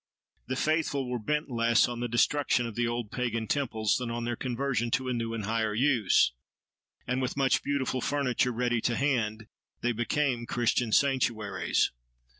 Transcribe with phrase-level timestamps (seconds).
[0.47, 4.23] The faithful were bent less on the destruction of the old pagan temples than on
[4.25, 6.31] their conversion to a new and higher use;
[7.05, 9.45] and, with much beautiful furniture ready to hand,
[9.81, 11.91] they became Christian sanctuaries.